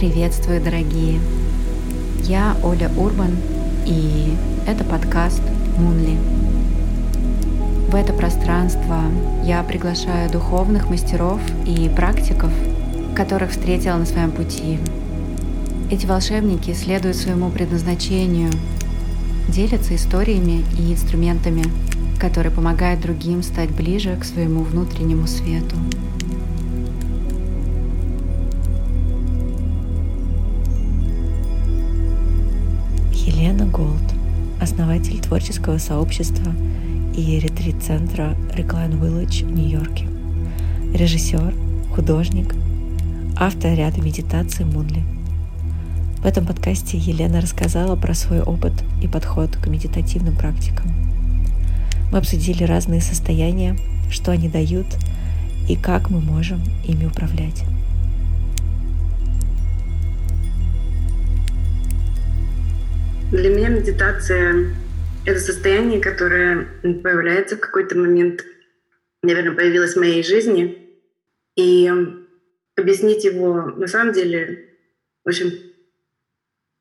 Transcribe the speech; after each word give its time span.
Приветствую, 0.00 0.62
дорогие! 0.62 1.20
Я 2.22 2.56
Оля 2.62 2.90
Урбан, 2.96 3.36
и 3.84 4.32
это 4.66 4.82
подкаст 4.82 5.42
«Мунли». 5.76 6.16
В 7.90 7.94
это 7.94 8.14
пространство 8.14 9.02
я 9.44 9.62
приглашаю 9.62 10.30
духовных 10.30 10.88
мастеров 10.88 11.38
и 11.66 11.90
практиков, 11.94 12.50
которых 13.14 13.50
встретила 13.50 13.96
на 13.96 14.06
своем 14.06 14.30
пути. 14.30 14.78
Эти 15.90 16.06
волшебники 16.06 16.72
следуют 16.72 17.18
своему 17.18 17.50
предназначению, 17.50 18.50
делятся 19.50 19.94
историями 19.94 20.64
и 20.78 20.94
инструментами, 20.94 21.64
которые 22.18 22.52
помогают 22.52 23.02
другим 23.02 23.42
стать 23.42 23.68
ближе 23.68 24.16
к 24.18 24.24
своему 24.24 24.62
внутреннему 24.62 25.26
свету. 25.26 25.76
Елена 33.30 33.64
Голд, 33.64 34.02
основатель 34.60 35.20
творческого 35.20 35.78
сообщества 35.78 36.52
и 37.14 37.38
ретрит-центра 37.38 38.34
Recline 38.56 38.98
Village 39.00 39.46
в 39.46 39.52
Нью-Йорке, 39.52 40.08
режиссер, 40.92 41.54
художник, 41.94 42.56
автор 43.36 43.72
ряда 43.74 44.00
медитаций 44.02 44.64
Мунли. 44.64 45.04
В 46.18 46.26
этом 46.26 46.44
подкасте 46.44 46.98
Елена 46.98 47.40
рассказала 47.40 47.94
про 47.94 48.14
свой 48.14 48.40
опыт 48.42 48.72
и 49.00 49.06
подход 49.06 49.56
к 49.56 49.68
медитативным 49.68 50.34
практикам. 50.34 50.92
Мы 52.10 52.18
обсудили 52.18 52.64
разные 52.64 53.00
состояния, 53.00 53.76
что 54.10 54.32
они 54.32 54.48
дают 54.48 54.86
и 55.68 55.76
как 55.76 56.10
мы 56.10 56.20
можем 56.20 56.60
ими 56.84 57.04
управлять. 57.06 57.62
Для 63.30 63.48
меня 63.48 63.68
медитация— 63.68 64.74
это 65.24 65.38
состояние, 65.38 66.00
которое 66.00 66.66
появляется 66.82 67.56
в 67.56 67.60
какой-то 67.60 67.96
момент, 67.96 68.44
наверное, 69.22 69.54
появилось 69.54 69.94
в 69.94 70.00
моей 70.00 70.24
жизни. 70.24 70.98
И 71.54 71.88
объяснить 72.76 73.24
его 73.24 73.66
на 73.66 73.86
самом 73.86 74.14
деле 74.14 74.70
очень 75.24 75.72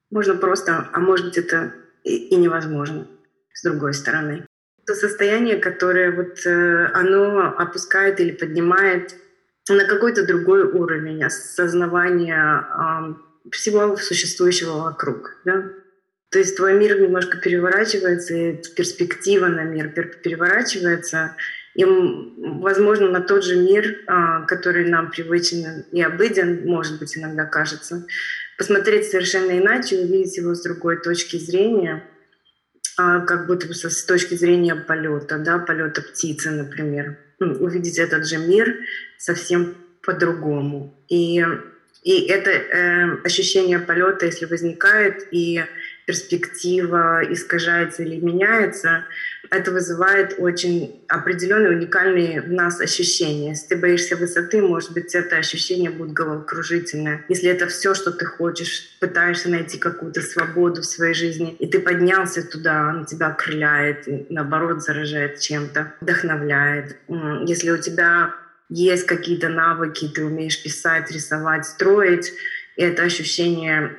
можно 0.10 0.34
просто, 0.34 0.90
а 0.92 1.00
может 1.00 1.28
быть 1.28 1.38
это 1.38 1.72
и, 2.04 2.30
и 2.30 2.36
невозможно 2.36 3.08
с 3.54 3.62
другой 3.62 3.94
стороны. 3.94 4.48
Это 4.82 4.96
состояние, 4.96 5.58
которое 5.58 6.12
вот 6.12 6.48
э, 6.48 6.86
оно 6.96 7.42
опускает 7.60 8.20
или 8.20 8.32
поднимает 8.32 9.14
на 9.70 9.86
какой-то 9.86 10.26
другой 10.26 10.64
уровень 10.64 11.24
осознавания 11.24 12.66
всего 13.52 13.96
существующего 13.98 14.82
вокруг. 14.82 15.36
Да? 15.46 15.64
То 16.32 16.40
есть 16.40 16.56
твой 16.56 16.74
мир 16.74 17.00
немножко 17.00 17.38
переворачивается, 17.38 18.36
и 18.36 18.62
перспектива 18.76 19.48
на 19.48 19.64
мир 19.64 19.90
переворачивается, 19.90 21.36
и, 21.76 21.86
возможно, 21.86 23.10
на 23.10 23.22
тот 23.22 23.44
же 23.44 23.56
мир, 23.56 24.02
а, 24.08 24.42
который 24.46 24.90
нам 24.90 25.12
привычен 25.12 25.86
и 25.92 26.02
обыден, 26.02 26.66
может 26.66 27.00
быть, 27.00 27.18
иногда 27.18 27.46
кажется, 27.46 28.06
посмотреть 28.58 29.10
совершенно 29.10 29.58
иначе, 29.58 29.98
увидеть 29.98 30.38
его 30.38 30.54
с 30.54 30.62
другой 30.62 31.02
точки 31.02 31.38
зрения, 31.38 32.04
а, 32.98 33.22
как 33.22 33.48
будто 33.48 33.68
бы 33.68 33.74
с 33.74 34.04
точки 34.04 34.36
зрения 34.36 34.76
полета, 34.76 35.38
да, 35.38 35.58
полета 35.58 36.02
птицы, 36.02 36.52
например. 36.52 37.18
Увидеть 37.40 37.98
этот 37.98 38.28
же 38.28 38.38
мир 38.38 38.76
совсем 39.18 39.76
по-другому. 40.04 41.02
И, 41.08 41.42
и 42.04 42.28
это 42.28 42.50
э, 42.50 43.22
ощущение 43.24 43.80
полета, 43.80 44.26
если 44.26 44.46
возникает, 44.46 45.28
и 45.32 45.64
перспектива 46.10 47.22
искажается 47.32 48.02
или 48.02 48.20
меняется, 48.20 49.06
это 49.52 49.70
вызывает 49.70 50.34
очень 50.40 51.04
определенные 51.08 51.78
уникальные 51.78 52.42
в 52.42 52.50
нас 52.52 52.82
ощущения. 52.82 53.50
Если 53.50 53.68
ты 53.68 53.76
боишься 53.76 54.16
высоты, 54.16 54.60
может 54.60 54.92
быть, 54.92 55.14
это 55.14 55.38
ощущение 55.38 55.92
будет 55.92 56.14
головокружительное. 56.14 57.26
Если 57.30 57.48
это 57.48 57.68
все, 57.68 57.94
что 57.94 58.10
ты 58.12 58.26
хочешь, 58.26 58.98
пытаешься 59.00 59.50
найти 59.50 59.78
какую-то 59.78 60.22
свободу 60.22 60.82
в 60.82 60.86
своей 60.86 61.14
жизни, 61.14 61.56
и 61.60 61.68
ты 61.68 61.80
поднялся 61.80 62.42
туда, 62.42 62.96
он 62.96 63.06
тебя 63.06 63.28
окрыляет, 63.28 64.08
и, 64.08 64.26
наоборот, 64.32 64.82
заражает 64.82 65.40
чем-то, 65.40 65.94
вдохновляет. 66.02 66.96
Если 67.46 67.70
у 67.70 67.78
тебя 67.78 68.34
есть 68.70 69.06
какие-то 69.06 69.50
навыки, 69.50 70.12
ты 70.12 70.26
умеешь 70.26 70.64
писать, 70.64 71.12
рисовать, 71.12 71.68
строить, 71.68 72.34
и 72.78 72.82
это 72.82 73.04
ощущение 73.04 73.96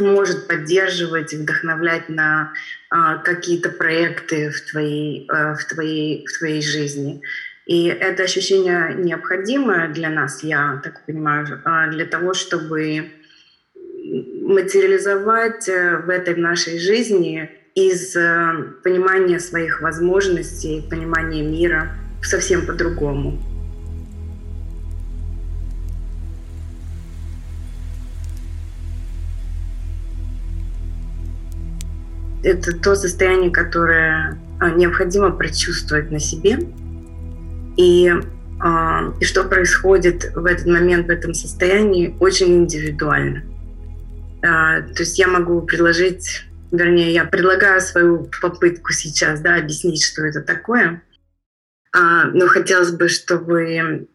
может 0.00 0.48
поддерживать 0.48 1.32
вдохновлять 1.32 2.08
на 2.08 2.52
а, 2.90 3.18
какие-то 3.18 3.70
проекты 3.70 4.50
в 4.50 4.60
твоей, 4.70 5.26
а, 5.30 5.54
в, 5.54 5.64
твоей, 5.64 6.26
в 6.26 6.38
твоей 6.38 6.62
жизни. 6.62 7.22
И 7.66 7.86
это 7.86 8.24
ощущение 8.24 8.94
необходимое 8.96 9.88
для 9.88 10.10
нас, 10.10 10.42
я 10.42 10.80
так 10.82 11.06
понимаю, 11.06 11.60
а, 11.64 11.88
для 11.88 12.04
того, 12.04 12.34
чтобы 12.34 13.10
материализовать 14.42 15.68
э, 15.68 15.98
в 15.98 16.08
этой 16.08 16.34
нашей 16.34 16.78
жизни 16.78 17.48
из 17.74 18.16
э, 18.16 18.72
понимания 18.82 19.38
своих 19.38 19.80
возможностей, 19.80 20.84
понимания 20.90 21.42
мира 21.42 21.88
совсем 22.22 22.66
по-другому. 22.66 23.38
Это 32.42 32.76
то 32.76 32.94
состояние, 32.94 33.50
которое 33.50 34.38
а, 34.60 34.70
необходимо 34.70 35.30
прочувствовать 35.30 36.10
на 36.10 36.18
себе. 36.18 36.58
И, 37.76 38.12
а, 38.60 39.14
и 39.20 39.24
что 39.24 39.44
происходит 39.44 40.32
в 40.34 40.44
этот 40.44 40.66
момент, 40.66 41.06
в 41.06 41.10
этом 41.10 41.34
состоянии, 41.34 42.16
очень 42.20 42.54
индивидуально. 42.56 43.42
А, 44.42 44.82
то 44.82 45.02
есть 45.02 45.18
я 45.18 45.28
могу 45.28 45.62
предложить, 45.62 46.44
вернее, 46.72 47.12
я 47.12 47.24
предлагаю 47.24 47.80
свою 47.80 48.28
попытку 48.40 48.92
сейчас 48.92 49.40
да, 49.40 49.56
объяснить, 49.56 50.04
что 50.04 50.24
это 50.24 50.42
такое. 50.42 51.02
Но 51.92 52.46
хотелось 52.46 52.92
бы, 52.92 53.08
чтобы 53.08 54.06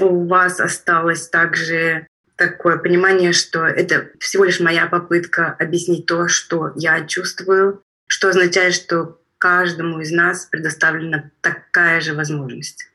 у 0.00 0.26
вас 0.26 0.58
осталось 0.58 1.28
также 1.28 2.08
такое 2.38 2.78
понимание, 2.78 3.32
что 3.32 3.66
это 3.66 4.10
всего 4.20 4.44
лишь 4.44 4.60
моя 4.60 4.86
попытка 4.86 5.56
объяснить 5.58 6.06
то, 6.06 6.28
что 6.28 6.72
я 6.76 7.04
чувствую, 7.04 7.82
что 8.06 8.28
означает, 8.28 8.74
что 8.74 9.20
каждому 9.38 10.00
из 10.00 10.12
нас 10.12 10.46
предоставлена 10.46 11.30
такая 11.40 12.00
же 12.00 12.14
возможность 12.14 12.88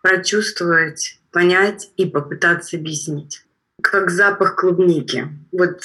прочувствовать, 0.00 1.18
понять 1.32 1.90
и 1.96 2.06
попытаться 2.06 2.76
объяснить. 2.76 3.42
Как 3.82 4.10
запах 4.10 4.54
клубники. 4.54 5.28
Вот 5.50 5.80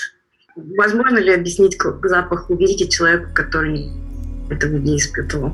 возможно 0.56 1.18
ли 1.18 1.34
объяснить 1.34 1.78
запах 2.04 2.48
клубники 2.48 2.88
человеку, 2.88 3.34
который 3.34 3.90
этого 4.52 4.76
не 4.76 4.98
испытывал? 4.98 5.54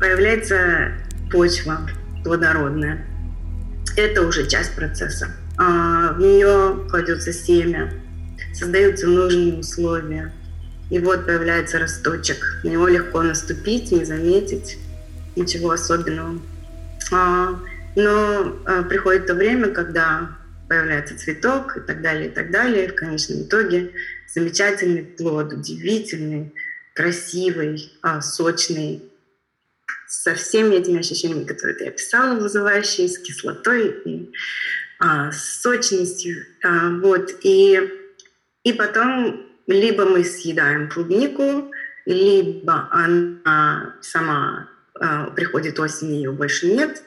Появляется 0.00 1.03
почва 1.34 1.80
плодородная. 2.22 3.04
Это 3.96 4.22
уже 4.22 4.46
часть 4.46 4.76
процесса. 4.76 5.28
А, 5.58 6.12
в 6.12 6.20
нее 6.20 6.88
кладется 6.88 7.32
семя, 7.32 7.92
создаются 8.52 9.08
нужные 9.08 9.58
условия. 9.58 10.32
И 10.90 11.00
вот 11.00 11.26
появляется 11.26 11.80
росточек. 11.80 12.60
На 12.62 12.68
него 12.68 12.86
легко 12.86 13.22
наступить, 13.22 13.90
не 13.90 14.04
заметить, 14.04 14.78
ничего 15.34 15.72
особенного. 15.72 16.40
А, 17.12 17.58
но 17.96 18.56
а, 18.64 18.84
приходит 18.84 19.26
то 19.26 19.34
время, 19.34 19.70
когда 19.70 20.36
появляется 20.68 21.18
цветок 21.18 21.76
и 21.76 21.80
так 21.80 22.00
далее, 22.00 22.28
и 22.28 22.30
так 22.30 22.52
далее. 22.52 22.86
И 22.86 22.88
в 22.88 22.94
конечном 22.94 23.42
итоге 23.42 23.90
замечательный 24.32 25.02
плод, 25.02 25.52
удивительный, 25.52 26.54
красивый, 26.94 27.92
сочный, 28.20 29.02
со 30.06 30.34
всеми 30.34 30.76
этими 30.76 31.00
ощущениями, 31.00 31.44
которые 31.44 31.76
ты 31.76 31.88
описала, 31.88 32.38
вызывающие, 32.38 33.08
с 33.08 33.18
кислотой 33.18 33.90
и 34.04 34.32
а, 34.98 35.32
с 35.32 35.60
сочностью. 35.60 36.46
А, 36.62 36.90
вот. 36.90 37.30
И, 37.42 37.80
и 38.62 38.72
потом 38.72 39.46
либо 39.66 40.04
мы 40.04 40.24
съедаем 40.24 40.88
клубнику, 40.88 41.70
либо 42.06 42.88
она 42.90 43.96
сама 44.00 44.68
а, 44.94 45.30
приходит 45.30 45.78
осень, 45.80 46.14
ее 46.14 46.32
больше 46.32 46.66
нет. 46.66 47.02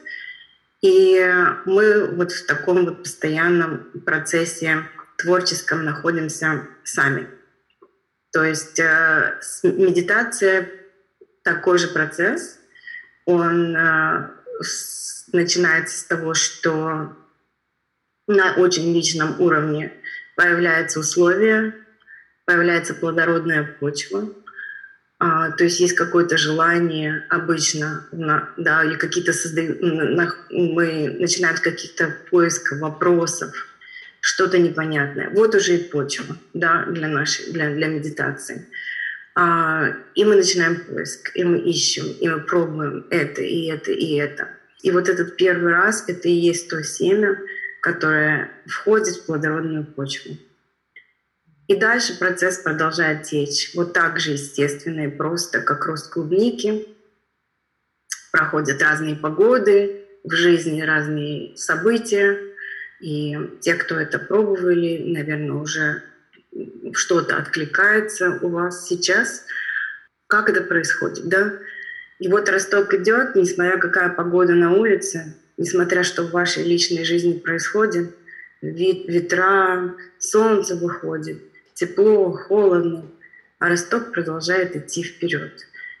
И 0.80 1.20
мы 1.64 2.06
вот 2.06 2.30
в 2.30 2.46
таком 2.46 2.84
вот 2.84 3.02
постоянном 3.02 3.90
процессе 4.04 4.84
творческом 5.16 5.84
находимся 5.84 6.68
сами. 6.84 7.28
То 8.32 8.44
есть 8.44 8.78
э, 8.78 9.40
медитация 9.64 10.70
такой 11.42 11.78
же 11.78 11.88
процесс, 11.88 12.57
он 13.28 13.76
э, 13.76 14.30
начинается 15.34 15.98
с 15.98 16.04
того, 16.04 16.32
что 16.32 17.14
на 18.26 18.54
очень 18.54 18.94
личном 18.94 19.38
уровне 19.38 19.92
появляются 20.34 20.98
условия, 21.00 21.74
появляется 22.46 22.94
плодородная 22.94 23.64
почва, 23.80 24.30
а, 25.18 25.50
то 25.50 25.64
есть 25.64 25.78
есть 25.80 25.94
какое-то 25.94 26.38
желание 26.38 27.26
обычно, 27.28 28.06
на, 28.12 28.48
да, 28.56 28.82
или 28.84 28.94
какие-то 28.94 29.34
создают, 29.34 29.82
на, 29.82 30.34
мы 30.48 31.14
начинаем 31.18 31.56
с 31.58 31.60
каких-то 31.60 32.14
поисков, 32.30 32.78
вопросов, 32.78 33.52
что-то 34.20 34.58
непонятное. 34.58 35.28
Вот 35.30 35.54
уже 35.54 35.76
и 35.76 35.84
почва, 35.84 36.34
да, 36.54 36.86
для 36.86 37.08
нашей, 37.08 37.52
для, 37.52 37.74
для 37.74 37.88
медитации. 37.88 38.68
А, 39.40 39.94
и 40.16 40.24
мы 40.24 40.34
начинаем 40.34 40.84
поиск, 40.84 41.30
и 41.36 41.44
мы 41.44 41.60
ищем, 41.60 42.06
и 42.06 42.28
мы 42.28 42.40
пробуем 42.40 43.06
это, 43.08 43.40
и 43.40 43.66
это, 43.66 43.92
и 43.92 44.16
это. 44.16 44.48
И 44.82 44.90
вот 44.90 45.08
этот 45.08 45.36
первый 45.36 45.70
раз— 45.70 46.02
это 46.08 46.28
и 46.28 46.32
есть 46.32 46.68
то 46.68 46.82
семя, 46.82 47.38
которое 47.80 48.50
входит 48.66 49.14
в 49.14 49.26
плодородную 49.26 49.86
почву. 49.86 50.36
И 51.68 51.76
дальше 51.76 52.18
процесс 52.18 52.58
продолжает 52.58 53.22
течь. 53.22 53.70
Вот 53.76 53.92
так 53.92 54.18
же 54.18 54.32
естественно 54.32 55.06
и 55.06 55.16
просто, 55.16 55.60
как 55.60 55.86
рост 55.86 56.12
клубники. 56.12 56.88
Проходят 58.32 58.82
разные 58.82 59.14
погоды, 59.14 60.04
в 60.24 60.32
жизни 60.32 60.80
разные 60.80 61.56
события. 61.56 62.40
И 63.00 63.38
те, 63.60 63.74
кто 63.74 64.00
это 64.00 64.18
пробовали, 64.18 65.12
наверное, 65.12 65.52
уже 65.52 66.02
что-то 66.94 67.36
откликается 67.36 68.38
у 68.42 68.48
вас 68.48 68.86
сейчас. 68.86 69.44
Как 70.26 70.48
это 70.50 70.62
происходит, 70.62 71.26
да? 71.28 71.54
И 72.18 72.28
вот 72.28 72.48
росток 72.48 72.92
идет, 72.94 73.34
несмотря 73.34 73.78
какая 73.78 74.08
погода 74.10 74.54
на 74.54 74.72
улице, 74.74 75.36
несмотря 75.56 76.02
что 76.02 76.24
в 76.24 76.30
вашей 76.30 76.64
личной 76.64 77.04
жизни 77.04 77.38
происходит, 77.38 78.14
ветра, 78.60 79.94
солнце 80.18 80.76
выходит, 80.76 81.42
тепло, 81.74 82.32
холодно, 82.32 83.04
а 83.58 83.68
росток 83.68 84.12
продолжает 84.12 84.76
идти 84.76 85.02
вперед. 85.02 85.52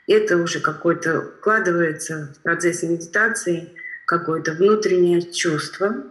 И 0.06 0.12
это 0.12 0.36
уже 0.38 0.60
какое-то 0.60 1.22
вкладывается 1.38 2.34
в 2.38 2.42
процессе 2.42 2.88
медитации 2.88 3.70
какое-то 4.06 4.52
внутреннее 4.52 5.20
чувство, 5.30 6.04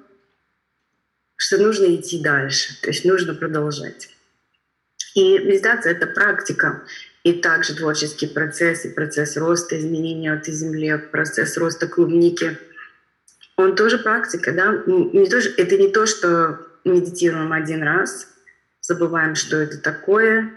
что 1.35 1.57
нужно 1.57 1.95
идти 1.95 2.21
дальше, 2.21 2.79
то 2.81 2.89
есть 2.89 3.05
нужно 3.05 3.33
продолжать. 3.33 4.16
И 5.17 5.39
медитация— 5.39 5.93
это 5.93 6.05
практика, 6.05 6.83
и 7.23 7.33
также 7.33 7.75
творческий 7.75 8.27
процесс, 8.27 8.85
и 8.85 8.89
процесс 8.89 9.35
роста, 9.35 9.75
изменения 9.75 10.31
этой 10.31 10.53
земле, 10.53 10.99
процесс 10.99 11.57
роста 11.57 11.87
клубники. 11.87 12.55
Он 13.55 13.75
тоже 13.75 13.97
практика, 13.97 14.51
да? 14.51 14.83
Не 14.85 15.27
то, 15.27 15.37
это 15.37 15.75
не 15.75 15.87
то, 15.87 16.05
что 16.05 16.59
медитируем 16.85 17.51
один 17.51 17.81
раз, 17.81 18.27
забываем, 18.79 19.33
что 19.33 19.57
это 19.57 19.79
такое, 19.79 20.51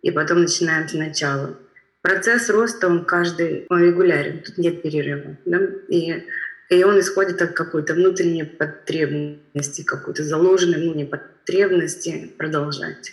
и 0.00 0.10
потом 0.10 0.40
начинаем 0.40 0.88
сначала. 0.88 1.54
Процесс 2.00 2.48
роста, 2.48 2.86
он 2.86 3.04
каждый, 3.04 3.66
он 3.68 3.82
регулярен, 3.82 4.42
тут 4.42 4.56
нет 4.56 4.80
перерыва. 4.80 5.36
Да? 5.44 5.60
И, 5.90 6.24
и 6.70 6.84
он 6.84 6.98
исходит 7.00 7.42
от 7.42 7.52
какой-то 7.52 7.92
внутренней 7.92 8.44
потребности, 8.44 9.82
какой-то 9.82 10.24
заложенной 10.24 10.80
внутренней 10.80 11.04
потребности 11.04 12.32
продолжать. 12.38 13.12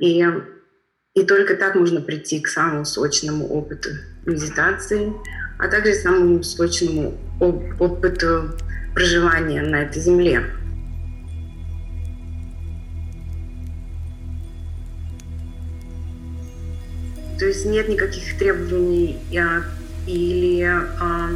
И, 0.00 0.24
и 1.14 1.24
только 1.24 1.54
так 1.56 1.74
можно 1.74 2.00
прийти 2.00 2.40
к 2.40 2.48
самому 2.48 2.84
сочному 2.84 3.46
опыту 3.46 3.90
медитации, 4.26 5.12
а 5.58 5.68
также 5.68 5.94
самому 5.94 6.42
сочному 6.42 7.18
опыту 7.40 8.50
проживания 8.94 9.62
на 9.62 9.82
этой 9.82 10.02
земле. 10.02 10.42
То 17.38 17.44
есть 17.44 17.66
нет 17.66 17.88
никаких 17.88 18.38
требований 18.38 19.18
а, 19.38 19.62
или 20.06 20.62
а, 20.62 21.30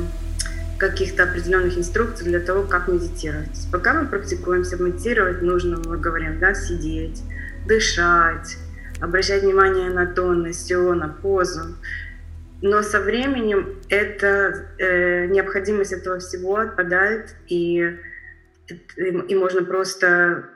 каких-то 0.79 1.25
определенных 1.25 1.77
инструкций 1.77 2.27
для 2.27 2.41
того, 2.41 2.63
как 2.63 2.89
медитировать. 2.89 3.69
Пока 3.71 3.93
мы 3.93 4.09
практикуемся 4.09 4.77
медитировать, 4.77 5.43
нужно, 5.43 5.77
мы 5.85 5.99
говорим, 5.99 6.39
да, 6.41 6.55
сидеть, 6.55 7.23
дышать, 7.67 8.57
обращать 9.01 9.43
внимание 9.43 9.91
на 9.91 10.07
тон, 10.07 10.43
на 10.43 10.53
все, 10.53 10.95
на 10.95 11.09
позу. 11.09 11.77
Но 12.63 12.83
со 12.83 13.01
временем 13.01 13.81
это, 13.89 14.69
э, 14.79 15.27
необходимость 15.27 15.93
этого 15.93 16.19
всего 16.19 16.57
отпадает, 16.57 17.35
и, 17.47 17.97
и, 18.69 19.03
и 19.29 19.35
можно 19.35 19.65
просто 19.65 20.51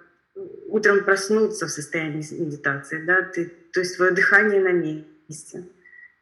утром 0.66 1.04
проснуться 1.04 1.66
в 1.66 1.70
состоянии 1.70 2.24
медитации. 2.38 3.02
Да? 3.04 3.22
Ты, 3.22 3.50
то 3.72 3.80
есть 3.80 3.96
твое 3.96 4.10
дыхание 4.10 4.60
на 4.60 4.72
месте, 4.72 5.64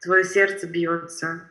твое 0.01 0.23
сердце 0.23 0.67
бьется, 0.67 1.49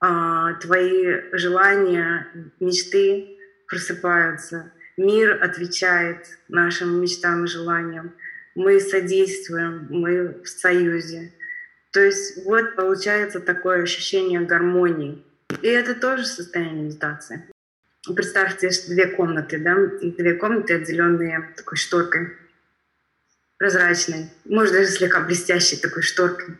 а, 0.00 0.54
твои 0.54 1.30
желания, 1.32 2.28
мечты 2.60 3.36
просыпаются, 3.68 4.72
мир 4.96 5.42
отвечает 5.42 6.26
нашим 6.48 7.00
мечтам 7.00 7.44
и 7.44 7.48
желаниям 7.48 8.14
мы 8.58 8.80
содействуем, 8.80 9.86
мы 9.88 10.42
в 10.42 10.48
союзе. 10.48 11.32
То 11.92 12.00
есть 12.00 12.44
вот 12.44 12.74
получается 12.74 13.38
такое 13.38 13.84
ощущение 13.84 14.40
гармонии. 14.40 15.24
И 15.62 15.68
это 15.68 15.94
тоже 15.94 16.26
состояние 16.26 16.86
медитации. 16.86 17.48
Представьте, 18.14 18.70
две 18.88 19.06
комнаты, 19.06 19.58
да, 19.58 19.76
две 20.02 20.34
комнаты, 20.34 20.74
отделенные 20.74 21.54
такой 21.56 21.78
шторкой 21.78 22.32
прозрачной, 23.58 24.30
может 24.44 24.74
даже 24.74 24.90
слегка 24.90 25.20
блестящей 25.20 25.76
такой 25.76 26.02
шторкой. 26.02 26.56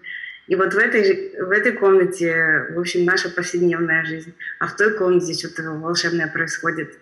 И 0.47 0.55
вот 0.55 0.75
в 0.75 0.79
этой, 0.79 1.35
в 1.43 1.51
этой 1.51 1.73
комнате, 1.73 2.67
в 2.71 2.79
общем, 2.79 3.05
наша 3.05 3.29
повседневная 3.29 4.05
жизнь, 4.05 4.35
а 4.61 4.69
в 4.69 4.77
той 4.77 4.97
комнате 4.97 5.35
что-то 5.35 5.71
волшебное 5.73 6.29
происходит. 6.29 6.97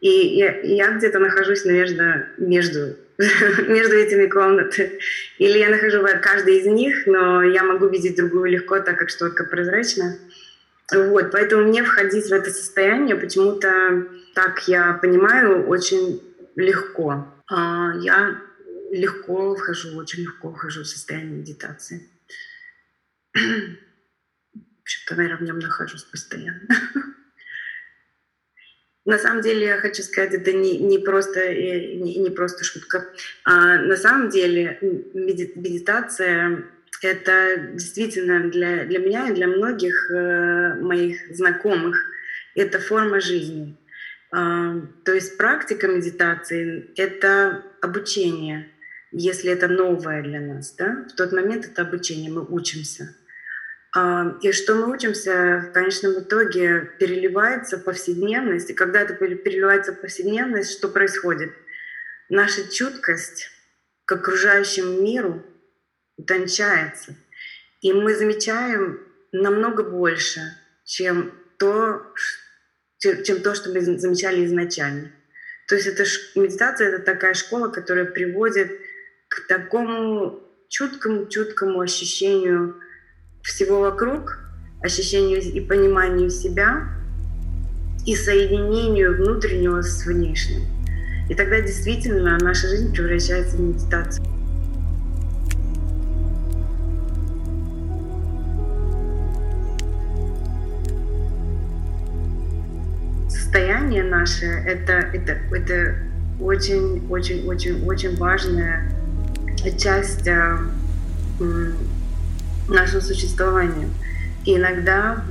И 0.00 0.08
я, 0.08 0.60
я 0.60 0.92
где-то 0.92 1.18
нахожусь, 1.18 1.64
наверное, 1.64 2.30
между 2.38 2.96
между 3.18 3.96
этими 3.96 4.26
комнатами. 4.26 4.98
Или 5.38 5.58
я 5.58 5.70
нахожу 5.70 6.02
в 6.02 6.20
каждой 6.20 6.58
из 6.58 6.66
них, 6.66 7.06
но 7.06 7.42
я 7.42 7.64
могу 7.64 7.88
видеть 7.88 8.16
другую 8.16 8.50
легко, 8.50 8.78
так 8.80 8.98
как 8.98 9.10
шторка 9.10 9.44
прозрачна. 9.44 10.18
Вот, 10.92 11.32
поэтому 11.32 11.64
мне 11.64 11.82
входить 11.82 12.26
в 12.26 12.32
это 12.32 12.50
состояние 12.50 13.16
почему-то, 13.16 14.06
так 14.34 14.68
я 14.68 14.92
понимаю, 14.94 15.66
очень 15.66 16.22
легко. 16.54 17.26
А, 17.48 17.94
я 18.00 18.40
легко 18.92 19.56
вхожу, 19.56 19.96
очень 19.96 20.22
легко 20.22 20.52
вхожу 20.52 20.82
в 20.82 20.86
состояние 20.86 21.38
медитации. 21.38 22.08
В 23.34 24.82
общем-то, 24.86 25.16
наверное, 25.16 25.38
в 25.38 25.42
нем 25.42 25.58
нахожусь 25.58 26.04
постоянно. 26.04 26.68
На 29.06 29.18
самом 29.18 29.40
деле, 29.40 29.66
я 29.66 29.78
хочу 29.78 30.02
сказать, 30.02 30.34
это 30.34 30.52
не, 30.52 30.78
не, 30.78 30.98
просто, 30.98 31.38
э, 31.38 31.94
не, 31.94 32.16
не 32.16 32.30
просто 32.30 32.64
шутка. 32.64 33.06
А 33.44 33.78
на 33.78 33.96
самом 33.96 34.30
деле 34.30 34.78
медитация— 35.14 36.64
это 37.02 37.68
действительно 37.72 38.50
для, 38.50 38.84
для 38.84 38.98
меня 38.98 39.28
и 39.28 39.34
для 39.34 39.46
многих 39.46 40.10
э, 40.10 40.74
моих 40.80 41.18
знакомых 41.32 41.96
это 42.56 42.80
форма 42.80 43.20
жизни. 43.20 43.76
А, 44.32 44.74
то 45.04 45.12
есть 45.12 45.36
практика 45.38 45.86
медитации— 45.86 46.90
это 46.96 47.62
обучение, 47.80 48.68
если 49.12 49.52
это 49.52 49.68
новое 49.68 50.20
для 50.22 50.40
нас. 50.40 50.74
Да? 50.76 51.06
В 51.08 51.14
тот 51.14 51.30
момент 51.30 51.64
это 51.64 51.82
обучение, 51.82 52.32
мы 52.32 52.44
учимся— 52.44 53.14
и 54.42 54.52
что 54.52 54.74
мы 54.74 54.92
учимся 54.92 55.68
в 55.68 55.72
конечном 55.72 56.20
итоге 56.20 56.90
переливается 56.98 57.78
в 57.78 57.84
повседневность. 57.84 58.68
И 58.70 58.74
когда 58.74 59.00
это 59.00 59.14
переливается 59.14 59.92
в 59.92 60.00
повседневность, 60.00 60.72
что 60.72 60.88
происходит? 60.88 61.52
Наша 62.28 62.68
чуткость 62.70 63.50
к 64.04 64.12
окружающему 64.12 65.00
миру 65.00 65.42
утончается. 66.18 67.14
И 67.80 67.92
мы 67.92 68.14
замечаем 68.14 69.00
намного 69.32 69.82
больше, 69.82 70.40
чем 70.84 71.32
то, 71.58 72.02
чем 72.98 73.40
то, 73.40 73.54
что 73.54 73.70
мы 73.70 73.80
замечали 73.80 74.44
изначально. 74.44 75.10
То 75.68 75.74
есть 75.74 75.86
это 75.86 76.04
медитация— 76.34 76.88
это 76.92 76.98
такая 76.98 77.34
школа, 77.34 77.68
которая 77.68 78.04
приводит 78.04 78.78
к 79.28 79.46
такому 79.46 80.42
чуткому-чуткому 80.68 81.80
ощущению 81.80 82.80
всего 83.46 83.80
вокруг, 83.80 84.40
ощущению 84.82 85.40
и 85.40 85.60
пониманию 85.60 86.30
себя 86.30 86.88
и 88.04 88.14
соединению 88.14 89.16
внутреннего 89.16 89.82
с 89.82 90.04
внешним. 90.04 90.62
И 91.28 91.34
тогда 91.34 91.60
действительно 91.60 92.38
наша 92.38 92.68
жизнь 92.68 92.92
превращается 92.92 93.56
в 93.56 93.60
медитацию. 93.60 94.24
состояние 103.28 104.02
наше 104.02 104.44
это, 104.44 104.92
это, 104.92 105.38
это 105.50 105.94
очень, 106.40 107.06
очень, 107.08 107.46
очень, 107.48 107.86
очень 107.86 108.16
важная 108.16 108.92
часть 109.78 110.28
нашего 112.68 113.00
существования. 113.00 113.88
И 114.44 114.56
иногда 114.56 115.24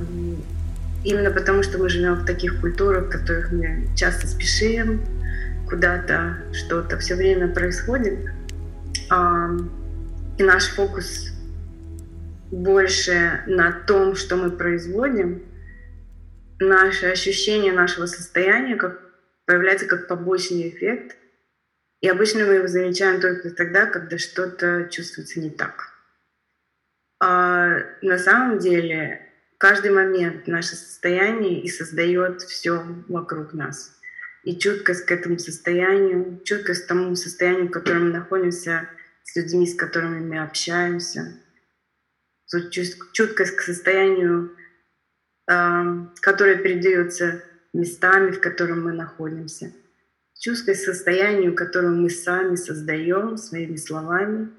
именно 1.04 1.30
потому, 1.30 1.62
что 1.62 1.78
мы 1.78 1.88
живем 1.88 2.14
в 2.14 2.26
таких 2.26 2.60
культурах, 2.60 3.06
в 3.06 3.10
которых 3.10 3.52
мы 3.52 3.88
часто 3.96 4.26
спешим, 4.26 5.02
куда-то 5.68 6.38
что-то 6.52 6.98
все 6.98 7.14
время 7.14 7.48
происходит, 7.48 8.18
и 10.38 10.42
наш 10.42 10.68
фокус 10.68 11.32
больше 12.50 13.42
на 13.46 13.72
том, 13.72 14.14
что 14.14 14.36
мы 14.36 14.50
производим, 14.50 15.42
наше 16.58 17.06
ощущение 17.06 17.72
нашего 17.72 18.06
состояния 18.06 18.76
как, 18.76 19.00
появляется 19.44 19.86
как 19.86 20.08
побочный 20.08 20.68
эффект. 20.68 21.16
И 22.00 22.08
обычно 22.08 22.44
мы 22.44 22.54
его 22.54 22.66
замечаем 22.66 23.20
только 23.20 23.50
тогда, 23.50 23.86
когда 23.86 24.18
что-то 24.18 24.88
чувствуется 24.90 25.40
не 25.40 25.50
так. 25.50 25.95
А 27.18 27.78
на 28.02 28.18
самом 28.18 28.58
деле 28.58 29.22
каждый 29.58 29.90
момент 29.90 30.46
наше 30.46 30.76
состояние 30.76 31.62
и 31.62 31.68
создает 31.68 32.42
все 32.42 32.84
вокруг 33.08 33.54
нас. 33.54 33.92
И 34.44 34.58
чуткость 34.58 35.06
к 35.06 35.12
этому 35.12 35.38
состоянию, 35.38 36.40
чуткость 36.44 36.84
к 36.84 36.88
тому 36.88 37.16
состоянию, 37.16 37.68
в 37.68 37.70
котором 37.70 38.04
мы 38.06 38.12
находимся 38.12 38.88
с 39.24 39.34
людьми, 39.34 39.66
с 39.66 39.74
которыми 39.74 40.20
мы 40.20 40.40
общаемся, 40.40 41.40
чуткость 43.12 43.56
к 43.56 43.60
состоянию, 43.62 44.54
которое 45.46 46.58
передается 46.58 47.42
местами, 47.72 48.30
в 48.30 48.40
котором 48.40 48.84
мы 48.84 48.92
находимся, 48.92 49.72
чуткость 50.38 50.82
к 50.82 50.84
состоянию, 50.84 51.54
которое 51.54 51.90
мы 51.90 52.08
сами 52.08 52.54
создаем 52.54 53.36
своими 53.36 53.76
словами, 53.76 54.50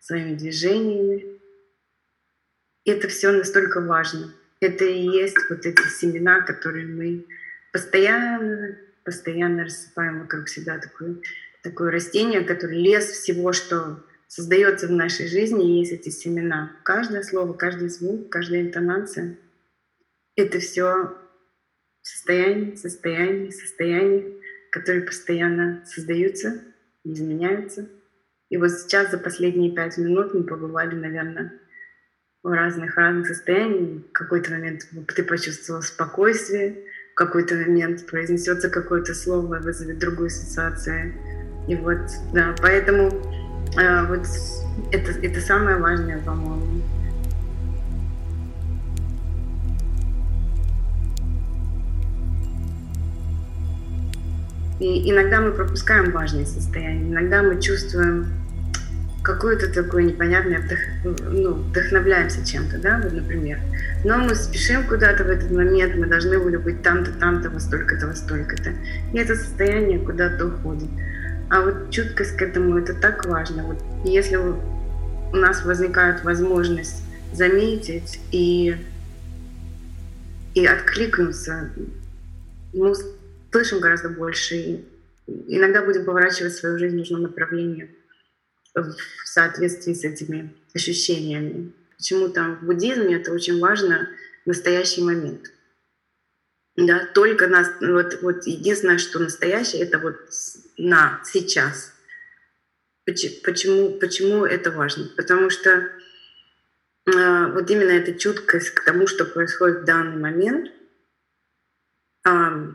своими 0.00 0.34
движениями. 0.34 1.35
Это 2.86 3.08
все 3.08 3.32
настолько 3.32 3.80
важно. 3.80 4.32
Это 4.60 4.84
и 4.84 5.02
есть 5.02 5.36
вот 5.50 5.66
эти 5.66 5.82
семена, 5.88 6.40
которые 6.40 6.86
мы 6.86 7.26
постоянно, 7.72 8.78
постоянно 9.04 9.64
рассыпаем 9.64 10.20
вокруг 10.20 10.48
себя 10.48 10.78
такое, 10.78 11.16
такое 11.62 11.90
растение, 11.90 12.42
которое 12.42 12.78
лес 12.78 13.06
всего, 13.06 13.52
что 13.52 14.04
создается 14.28 14.86
в 14.86 14.92
нашей 14.92 15.26
жизни, 15.26 15.78
есть 15.78 15.92
эти 15.92 16.10
семена. 16.10 16.76
Каждое 16.84 17.22
слово, 17.22 17.52
каждый 17.54 17.88
звук, 17.88 18.30
каждая 18.30 18.62
интонация— 18.62 19.36
это 20.36 20.60
все 20.60 21.12
состояние, 22.02 22.76
состояние, 22.76 23.50
состояние, 23.50 24.36
которые 24.70 25.04
постоянно 25.04 25.84
создаются, 25.86 26.62
изменяются. 27.02 27.88
И 28.48 28.56
вот 28.56 28.70
сейчас 28.70 29.10
за 29.10 29.18
последние 29.18 29.72
пять 29.72 29.98
минут 29.98 30.34
мы 30.34 30.44
побывали, 30.44 30.94
наверное, 30.94 31.60
в 32.46 32.52
разных-разных 32.52 33.26
состояниях. 33.26 34.02
В 34.08 34.12
какой-то 34.12 34.52
момент 34.52 34.86
ты 35.14 35.24
почувствовал 35.24 35.82
спокойствие, 35.82 36.76
в 37.10 37.14
какой-то 37.16 37.56
момент 37.56 38.06
произнесется 38.06 38.70
какое-то 38.70 39.14
слово, 39.14 39.56
вызовет 39.56 39.98
другую 39.98 40.28
ассоциацию. 40.28 41.12
И 41.66 41.74
вот, 41.74 41.98
да, 42.32 42.54
поэтому 42.62 43.10
а, 43.76 44.04
вот 44.04 44.24
это, 44.92 45.10
это 45.10 45.40
самое 45.40 45.76
важное, 45.78 46.18
по-моему. 46.18 46.82
И 54.78 55.10
иногда 55.10 55.40
мы 55.40 55.50
пропускаем 55.50 56.12
важные 56.12 56.46
состояния, 56.46 57.10
иногда 57.10 57.42
мы 57.42 57.60
чувствуем 57.60 58.45
какое-то 59.26 59.68
такое 59.68 60.04
непонятное, 60.04 60.60
вдох... 60.60 61.24
ну, 61.32 61.54
вдохновляемся 61.54 62.46
чем-то, 62.46 62.78
да, 62.78 63.00
вот, 63.02 63.12
например. 63.12 63.58
Но 64.04 64.18
мы 64.18 64.36
спешим 64.36 64.86
куда-то 64.86 65.24
в 65.24 65.28
этот 65.28 65.50
момент, 65.50 65.96
мы 65.96 66.06
должны 66.06 66.38
были 66.38 66.56
быть 66.56 66.80
там-то, 66.82 67.10
там-то, 67.10 67.50
во 67.50 67.58
столько-то, 67.58 68.06
во 68.06 68.14
столько-то. 68.14 68.70
И 69.12 69.18
это 69.18 69.34
состояние 69.34 69.98
куда-то 69.98 70.46
уходит. 70.46 70.88
А 71.50 71.60
вот 71.60 71.90
чуткость 71.90 72.36
к 72.36 72.42
этому 72.42 72.78
это 72.78 72.94
так 72.94 73.26
важно. 73.26 73.64
Вот 73.64 73.82
если 74.04 74.36
у 74.36 75.36
нас 75.36 75.64
возникает 75.64 76.22
возможность 76.22 77.02
заметить 77.32 78.20
и, 78.30 78.76
и 80.54 80.66
откликнуться, 80.66 81.70
мы 82.72 82.94
слышим 83.50 83.80
гораздо 83.80 84.08
больше. 84.08 84.54
И 84.54 84.84
иногда 85.48 85.84
будем 85.84 86.04
поворачивать 86.04 86.54
свою 86.54 86.78
жизнь 86.78 86.94
в 86.94 86.98
нужном 86.98 87.22
направлении 87.22 87.90
в 88.76 88.96
соответствии 89.24 89.94
с 89.94 90.04
этими 90.04 90.54
ощущениями. 90.74 91.72
Почему 91.96 92.28
там 92.28 92.56
в 92.56 92.66
буддизме 92.66 93.16
это 93.16 93.32
очень 93.32 93.58
важно 93.58 94.08
настоящий 94.44 95.02
момент. 95.02 95.50
Да, 96.76 97.06
только 97.14 97.48
нас, 97.48 97.70
вот, 97.80 98.20
вот 98.20 98.46
единственное, 98.46 98.98
что 98.98 99.18
настоящее, 99.18 99.82
это 99.82 99.98
вот 99.98 100.16
на 100.76 101.22
сейчас. 101.24 101.94
Почему, 103.06 103.98
почему 103.98 104.44
это 104.44 104.70
важно? 104.70 105.08
Потому 105.16 105.48
что 105.48 105.70
э, 105.70 107.52
вот 107.52 107.70
именно 107.70 107.90
эта 107.90 108.12
чуткость 108.12 108.70
к 108.70 108.84
тому, 108.84 109.06
что 109.06 109.24
происходит 109.24 109.82
в 109.82 109.84
данный 109.84 110.16
момент, 110.16 110.70
э, 112.26 112.74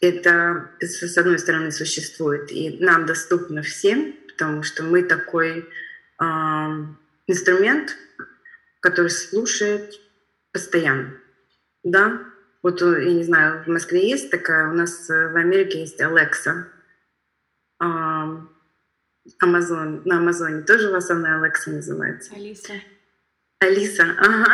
это, 0.00 0.70
с 0.80 1.16
одной 1.16 1.38
стороны, 1.38 1.70
существует 1.70 2.50
и 2.50 2.78
нам 2.80 3.06
доступно 3.06 3.62
всем, 3.62 4.16
потому 4.34 4.62
что 4.62 4.82
мы 4.82 5.02
такой 5.02 5.60
э, 5.60 6.24
инструмент, 7.26 7.96
который 8.80 9.10
слушает 9.10 9.94
постоянно. 10.52 11.14
Да, 11.82 12.20
вот, 12.62 12.82
э, 12.82 13.04
я 13.04 13.14
не 13.14 13.24
знаю, 13.24 13.64
в 13.64 13.68
Москве 13.68 14.08
есть 14.08 14.30
такая, 14.30 14.70
у 14.70 14.74
нас 14.74 15.08
э, 15.08 15.28
в 15.28 15.36
Америке 15.36 15.80
есть 15.80 16.00
Alexa. 16.00 16.64
Амазон, 19.40 20.02
на 20.04 20.18
Амазоне 20.18 20.62
тоже 20.62 20.88
у 20.88 20.92
вас 20.92 21.10
она 21.10 21.40
Alexa 21.40 21.70
называется? 21.70 22.34
Алиса. 22.34 22.74
Алиса, 23.60 24.04
ага. 24.18 24.52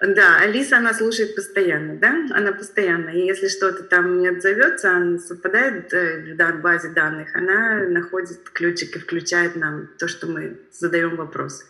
Да, 0.00 0.36
Алиса, 0.40 0.76
она 0.76 0.92
слушает 0.92 1.34
постоянно, 1.34 1.96
да? 1.96 2.26
Она 2.34 2.52
постоянно. 2.52 3.10
И 3.10 3.26
если 3.26 3.48
что-то 3.48 3.82
там 3.82 4.18
не 4.18 4.28
отзовется, 4.28 4.90
она 4.90 5.18
совпадает 5.18 5.92
э, 5.94 6.34
в 6.34 6.60
базе 6.60 6.90
данных, 6.90 7.34
она 7.34 7.78
находит 7.88 8.50
ключик 8.50 8.94
и 8.96 8.98
включает 8.98 9.56
нам 9.56 9.88
то, 9.98 10.06
что 10.06 10.26
мы 10.26 10.58
задаем 10.70 11.16
вопрос. 11.16 11.64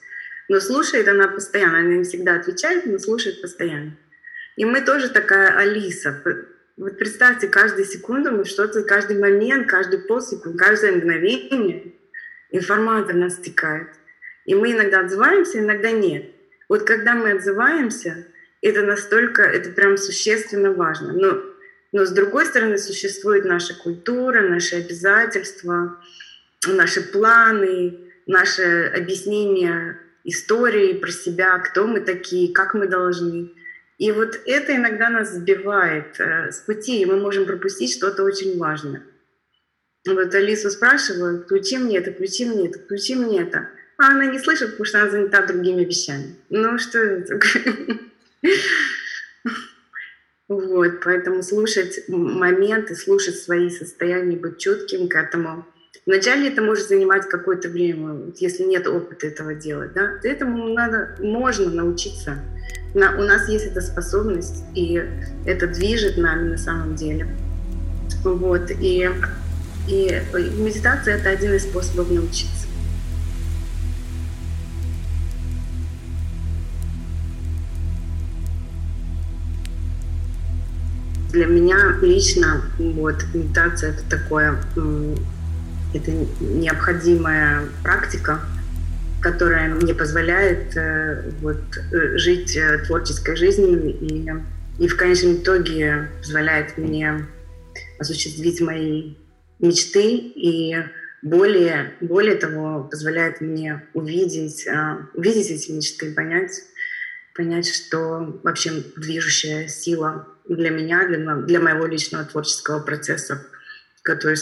Но 0.49 0.59
слушает 0.59 1.07
она 1.07 1.29
постоянно, 1.29 1.79
она 1.79 1.95
не 1.95 2.05
всегда 2.05 2.35
отвечает, 2.35 2.87
но 2.87 2.99
слушает 2.99 3.41
постоянно. 3.41 3.97
И 4.57 4.65
мы 4.65 4.81
тоже 4.81 5.09
такая 5.09 5.57
Алиса. 5.57 6.21
Вот 6.77 6.99
представьте, 6.99 7.47
каждую 7.47 7.85
секунду 7.85 8.33
мы 8.33 8.45
что-то, 8.45 8.83
каждый 8.83 9.19
момент, 9.19 9.69
каждый 9.69 10.01
полсекунд, 10.01 10.59
каждое 10.59 10.93
мгновение 10.93 11.95
информация 12.51 13.15
нас 13.15 13.37
стекает. 13.37 13.89
И 14.47 14.55
мы 14.55 14.73
иногда 14.73 15.01
отзываемся, 15.01 15.59
иногда 15.59 15.93
нет. 15.93 16.36
Вот 16.69 16.85
когда 16.85 17.15
мы 17.15 17.33
отзываемся, 17.33 18.27
это 18.63 18.83
настолько, 18.83 19.43
это 19.43 19.71
прям 19.71 19.97
существенно 19.97 20.73
важно. 20.73 21.13
Но, 21.13 21.43
но 21.93 22.05
с 22.05 22.11
другой 22.11 22.47
стороны 22.47 22.79
существует 22.79 23.45
наша 23.45 23.75
культура, 23.75 24.41
наши 24.41 24.77
обязательства, 24.77 26.01
наши 26.67 27.01
планы, 27.01 27.99
наше 28.27 28.93
объяснение 28.95 30.01
истории 30.25 30.95
про 30.95 31.11
себя, 31.11 31.59
кто 31.59 31.87
мы 31.87 32.01
такие, 32.01 32.53
как 32.53 32.75
мы 32.75 32.89
должны. 32.89 33.53
И 33.99 34.13
вот 34.13 34.39
это 34.45 34.77
иногда 34.77 35.09
нас 35.09 35.33
сбивает 35.33 36.21
э, 36.21 36.51
с 36.51 36.59
пути, 36.59 37.01
и 37.01 37.07
мы 37.07 37.17
можем 37.17 37.47
пропустить 37.47 37.95
что-то 37.95 38.25
очень 38.25 38.59
важное. 38.59 39.03
Вот 40.07 40.35
Алису 40.35 40.71
спрашиваю, 40.71 41.43
включи 41.43 41.79
мне 41.79 41.99
это, 41.99 42.13
включи 42.13 42.45
мне 42.45 42.69
это, 42.69 42.79
включи 42.79 43.15
мне 43.15 43.43
это. 43.43 43.71
А 43.99 44.09
она 44.09 44.27
не 44.27 44.39
слышит, 44.39 44.73
потому 44.73 44.85
что 44.85 45.03
она 45.03 45.11
занята 45.11 45.47
другими 45.47 45.85
вещами. 45.85 46.37
Ну 46.51 46.79
что 46.79 46.99
это 46.99 47.41
Вот, 50.49 51.01
поэтому 51.03 51.43
слушать 51.43 52.05
моменты, 52.09 52.95
слушать 52.95 53.37
свои 53.37 53.69
состояния, 53.69 54.37
быть 54.37 54.59
чутким 54.59 55.09
к 55.09 55.17
этому. 55.17 55.67
Вначале 56.05 56.49
это 56.49 56.63
может 56.63 56.87
занимать 56.87 57.29
какое-то 57.29 57.69
время, 57.69 58.33
если 58.37 58.63
нет 58.63 58.87
опыта 58.87 59.27
этого 59.27 59.55
делать. 59.55 59.93
Да? 59.93 60.21
Этому 60.23 60.69
надо, 60.69 61.17
можно 61.19 61.69
научиться 61.69 62.39
на, 62.97 63.19
у 63.19 63.23
нас 63.23 63.49
есть 63.49 63.67
эта 63.67 63.81
способность, 63.81 64.65
и 64.75 65.03
это 65.45 65.67
движет 65.67 66.17
нами 66.17 66.51
на 66.51 66.59
самом 66.59 66.95
деле. 66.95 67.29
Вот, 68.25 68.71
и, 68.71 69.11
и 69.89 70.23
медитация— 70.59 71.17
это 71.19 71.29
один 71.29 71.55
из 71.55 71.65
способов 71.65 72.11
научиться. 72.11 72.66
Для 81.37 81.45
меня 81.45 81.99
лично 82.01 82.63
вот 82.79 83.17
медитация 83.35 83.91
это 83.91 84.03
такое, 84.09 84.59
это 85.93 86.11
необходимая 86.41 87.69
практика, 87.83 88.41
которая 89.21 89.75
мне 89.75 89.95
позволяет 89.95 90.75
э, 90.79 91.31
вот, 91.43 91.61
э, 91.93 92.17
жить 92.17 92.57
э, 92.57 92.79
творческой 92.87 93.37
жизнью 93.37 93.99
и, 94.01 94.31
и 94.79 94.89
в 94.89 94.97
конечном 94.97 95.35
итоге 95.35 96.09
позволяет 96.21 96.79
мне 96.79 97.27
осуществить 97.99 98.63
мои 98.63 99.17
мечты 99.59 100.17
и 100.17 100.75
более, 101.21 101.93
более 102.01 102.37
того, 102.37 102.85
позволяет 102.85 103.43
мне 103.43 103.83
увидеть, 103.93 104.67
увидеть 105.13 105.51
эти 105.51 105.71
мечты, 105.71 106.15
понять, 106.15 106.63
понять, 107.35 107.69
что 107.69 108.41
вообще 108.43 108.83
движущая 108.97 109.69
сила 109.69 110.29
для 110.49 110.71
меня, 110.71 111.07
для, 111.07 111.37
для 111.37 111.61
моего 111.61 111.87
личного 111.87 112.25
творческого 112.25 112.81
процесса, 112.81 113.47
который, 114.03 114.37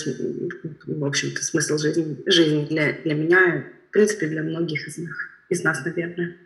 в 0.86 1.04
общем-то, 1.04 1.42
смысл 1.42 1.78
жизни, 1.78 2.22
жизни 2.26 2.66
для, 2.66 2.92
для 2.92 3.14
меня, 3.14 3.64
в 3.88 3.92
принципе, 3.92 4.26
для 4.26 4.42
многих 4.42 4.86
из, 4.86 4.98
них, 4.98 5.16
из 5.48 5.62
нас, 5.64 5.84
наверное. 5.84 6.36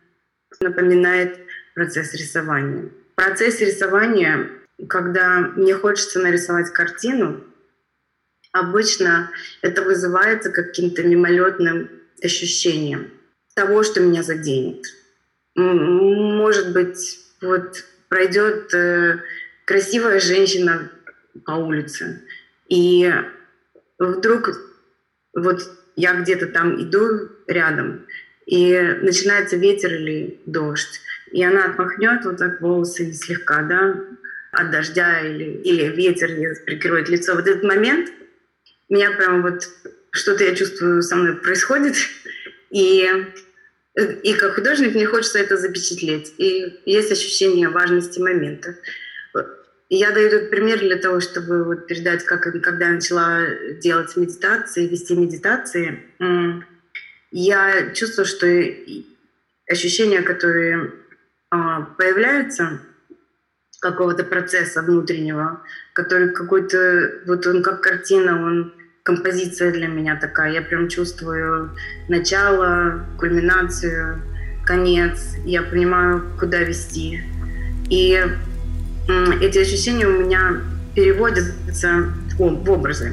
Напоминает 0.60 1.38
процесс 1.74 2.14
рисования. 2.14 2.90
В 3.12 3.14
процессе 3.16 3.66
рисования, 3.66 4.48
когда 4.88 5.40
мне 5.40 5.74
хочется 5.74 6.20
нарисовать 6.20 6.72
картину, 6.72 7.44
обычно 8.52 9.30
это 9.62 9.82
вызывается 9.82 10.50
каким-то 10.50 11.02
мимолетным 11.02 11.90
ощущением 12.22 13.10
того, 13.54 13.82
что 13.82 14.00
меня 14.00 14.22
заденет. 14.22 14.84
Может 15.56 16.72
быть, 16.72 17.18
вот 17.40 17.84
пройдет 18.08 18.72
э, 18.74 19.18
красивая 19.68 20.18
женщина 20.18 20.90
по 21.44 21.52
улице, 21.52 22.22
и 22.70 23.12
вдруг 23.98 24.58
вот 25.34 25.60
я 25.94 26.14
где-то 26.14 26.46
там 26.46 26.82
иду 26.82 27.28
рядом, 27.46 28.06
и 28.46 28.80
начинается 29.02 29.56
ветер 29.56 29.92
или 29.92 30.40
дождь, 30.46 31.02
и 31.32 31.44
она 31.44 31.66
отмахнет 31.66 32.24
вот 32.24 32.38
так 32.38 32.62
волосы 32.62 33.12
слегка, 33.12 33.60
да, 33.62 34.02
от 34.52 34.70
дождя 34.70 35.20
или, 35.20 35.60
или 35.60 35.94
ветер 35.94 36.30
прикроет 36.64 37.10
лицо. 37.10 37.34
Вот 37.34 37.46
этот 37.46 37.62
момент 37.62 38.10
меня 38.88 39.10
прям 39.10 39.42
вот 39.42 39.68
что-то 40.12 40.44
я 40.44 40.54
чувствую 40.54 41.02
со 41.02 41.14
мной 41.14 41.36
происходит, 41.36 41.96
и 42.70 43.06
и 44.22 44.32
как 44.32 44.54
художник 44.54 44.94
мне 44.94 45.06
хочется 45.06 45.40
это 45.40 45.58
запечатлеть. 45.58 46.32
И 46.38 46.80
есть 46.86 47.12
ощущение 47.12 47.68
важности 47.68 48.20
момента. 48.20 48.76
Я 49.90 50.10
даю 50.10 50.28
этот 50.28 50.50
пример 50.50 50.80
для 50.80 50.96
того, 50.96 51.20
чтобы 51.20 51.64
вот 51.64 51.86
передать, 51.86 52.24
как 52.24 52.42
когда 52.62 52.88
я 52.88 52.94
начала 52.94 53.46
делать 53.80 54.16
медитации, 54.16 54.86
вести 54.86 55.14
медитации, 55.14 56.02
я 57.30 57.90
чувствую, 57.94 58.26
что 58.26 58.46
ощущения, 59.66 60.22
которые 60.22 60.92
а, 61.50 61.82
появляются, 61.82 62.80
какого-то 63.80 64.24
процесса 64.24 64.82
внутреннего, 64.82 65.62
который 65.92 66.32
какой-то, 66.32 67.20
вот 67.26 67.46
он 67.46 67.62
как 67.62 67.80
картина, 67.80 68.42
он 68.42 68.74
композиция 69.04 69.72
для 69.72 69.86
меня 69.86 70.16
такая. 70.16 70.52
Я 70.52 70.62
прям 70.62 70.88
чувствую 70.88 71.76
начало, 72.08 73.06
кульминацию, 73.18 74.20
конец. 74.66 75.36
Я 75.44 75.62
понимаю, 75.62 76.24
куда 76.38 76.58
вести. 76.58 77.22
И 77.88 78.22
эти 79.40 79.58
ощущения 79.58 80.06
у 80.06 80.24
меня 80.24 80.60
переводятся 80.94 82.06
в 82.38 82.70
образы. 82.70 83.12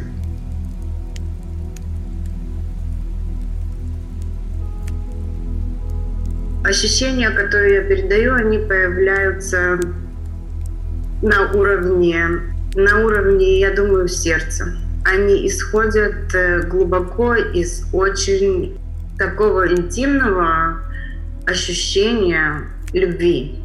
Ощущения, 6.64 7.30
которые 7.30 7.76
я 7.76 7.82
передаю, 7.82 8.34
они 8.34 8.58
появляются 8.58 9.80
на 11.22 11.52
уровне, 11.52 12.28
на 12.76 13.00
уровне, 13.06 13.60
я 13.60 13.74
думаю, 13.74 14.08
сердца 14.08 14.76
они 15.06 15.48
исходят 15.48 16.34
э, 16.34 16.64
глубоко 16.64 17.36
из 17.36 17.86
очень 17.94 18.78
такого 19.18 19.72
интимного 19.72 20.82
ощущения 21.46 22.64
любви. 22.92 23.60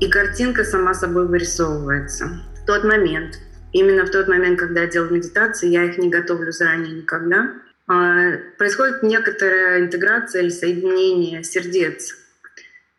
И 0.00 0.08
картинка 0.08 0.64
сама 0.64 0.94
собой 0.94 1.26
вырисовывается. 1.26 2.40
В 2.62 2.66
тот 2.66 2.84
момент, 2.84 3.38
именно 3.72 4.04
в 4.04 4.10
тот 4.10 4.28
момент, 4.28 4.58
когда 4.58 4.82
я 4.82 4.86
делаю 4.86 5.12
медитации, 5.12 5.68
я 5.68 5.84
их 5.84 5.98
не 5.98 6.08
готовлю 6.08 6.52
заранее 6.52 7.02
никогда, 7.02 7.52
а, 7.86 8.32
происходит 8.58 9.02
некоторая 9.02 9.80
интеграция 9.80 10.42
или 10.42 10.50
соединение 10.50 11.42
сердец 11.44 12.16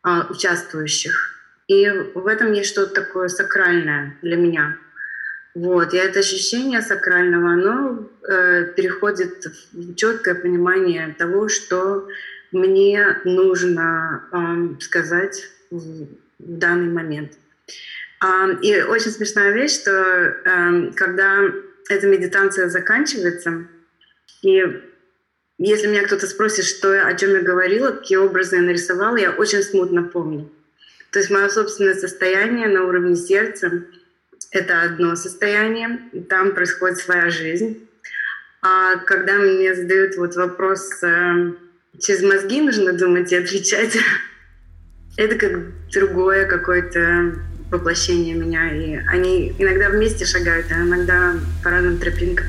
а, 0.03 0.27
участвующих. 0.29 1.39
И 1.67 1.89
в 2.13 2.27
этом 2.27 2.51
есть 2.53 2.69
что-то 2.69 2.93
такое 2.93 3.27
сакральное 3.27 4.17
для 4.21 4.35
меня— 4.35 4.77
вот, 5.53 5.93
и 5.93 5.97
это 5.97 6.19
ощущение 6.19 6.81
сакрального, 6.81 7.51
оно 7.51 8.09
э, 8.23 8.71
переходит 8.73 9.45
в 9.73 9.95
четкое 9.95 10.35
понимание 10.35 11.13
того, 11.17 11.49
что 11.49 12.07
мне 12.53 13.17
нужно 13.25 14.23
э, 14.31 14.81
сказать 14.81 15.43
в, 16.45 16.57
данный 16.57 16.91
момент. 16.91 17.33
Э, 18.23 18.55
и 18.61 18.81
очень 18.81 19.11
смешная 19.11 19.51
вещь, 19.51 19.73
что 19.73 19.91
э, 19.91 20.91
когда 20.95 21.51
эта 21.89 22.07
медитация 22.07 22.69
заканчивается, 22.69 23.67
и 24.41 24.63
если 25.57 25.87
меня 25.87 26.03
кто-то 26.03 26.25
спросит, 26.25 26.65
что, 26.65 27.05
о 27.05 27.13
чем 27.13 27.35
я 27.35 27.41
говорила, 27.41 27.91
какие 27.91 28.17
образы 28.17 28.55
я 28.55 28.61
нарисовала, 28.63 29.15
я 29.17 29.31
очень 29.31 29.61
смутно 29.61 30.03
помню. 30.03 30.51
То 31.11 31.19
есть 31.19 31.29
мое 31.29 31.49
собственное 31.49 31.93
состояние 31.93 32.67
на 32.67 32.85
уровне 32.85 33.15
сердца— 33.15 33.83
это 34.51 34.81
одно 34.81 35.15
состояние, 35.15 35.99
там 36.29 36.53
происходит 36.53 36.97
своя 36.97 37.29
жизнь. 37.29 37.87
А 38.61 38.97
когда 38.97 39.37
мне 39.37 39.75
задают 39.75 40.15
вот 40.15 40.35
вопрос, 40.35 41.03
э, 41.03 41.53
через 41.99 42.21
мозги 42.23 42.61
нужно 42.61 42.93
думать 42.93 43.31
и 43.31 43.35
отвечать, 43.35 43.97
это 45.17 45.35
как 45.35 45.51
другое 45.91 46.45
какое-то 46.45 47.35
воплощение 47.69 48.35
меня. 48.35 48.69
И 48.71 48.95
они 49.07 49.55
иногда 49.57 49.89
вместе 49.89 50.25
шагают, 50.25 50.67
а 50.71 50.81
иногда 50.81 51.33
по 51.63 51.69
разным 51.69 51.97
тропинкам. 51.97 52.45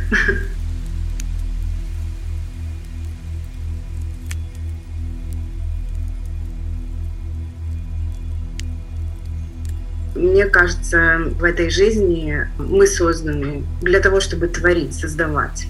Мне 10.15 10.47
кажется, 10.47 11.19
в 11.39 11.43
этой 11.43 11.69
жизни 11.71 12.47
мы 12.59 12.87
созданы 12.87 13.65
для 13.81 13.99
того, 13.99 14.21
чтобы 14.21 14.47
творить, 14.47 14.95
создавать. 14.95 15.67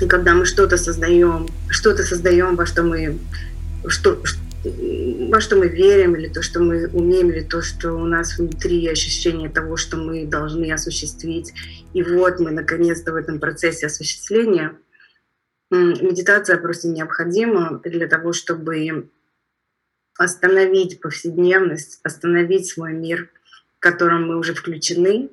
И 0.00 0.06
когда 0.06 0.34
мы 0.34 0.44
что-то 0.44 0.76
создаем, 0.76 1.48
что-то 1.68 2.02
создаем, 2.02 2.56
во 2.56 2.66
что 2.66 2.82
мы, 2.82 3.18
что, 3.86 4.20
во 5.34 5.40
что 5.40 5.56
мы 5.56 5.66
верим, 5.66 6.14
или 6.14 6.28
то, 6.28 6.42
что 6.42 6.60
мы 6.60 6.86
умеем, 6.86 7.28
или 7.30 7.40
то, 7.40 7.60
что 7.60 7.92
у 7.94 8.04
нас 8.04 8.38
внутри 8.38 8.86
ощущение 8.86 9.48
того, 9.48 9.76
что 9.76 9.96
мы 9.96 10.26
должны 10.26 10.72
осуществить. 10.72 11.52
И 11.92 12.04
вот 12.04 12.38
мы 12.38 12.52
наконец-то 12.52 13.12
в 13.12 13.16
этом 13.16 13.40
процессе 13.40 13.86
осуществления. 13.86 14.76
Медитация 15.72 16.56
просто 16.56 16.86
необходима 16.86 17.80
для 17.84 18.06
того, 18.06 18.32
чтобы 18.32 19.08
остановить 20.16 21.00
повседневность, 21.00 21.98
остановить 22.04 22.68
свой 22.68 22.92
мир, 22.92 23.28
в 23.78 23.80
котором 23.80 24.28
мы 24.28 24.38
уже 24.38 24.54
включены, 24.54 25.30